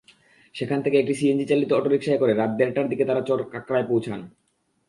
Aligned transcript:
সেখান 0.55 0.79
থেকে 0.85 0.95
একটি 0.99 1.13
সিএনজিচালিত 1.19 1.69
অটোরিকশায় 1.73 2.19
করে 2.21 2.33
রাত 2.33 2.51
দেড়টার 2.59 2.87
দিকে 2.91 3.03
তাঁরা 3.05 3.21
চরকাঁকড়ায় 3.29 3.87
যান। 4.05 4.21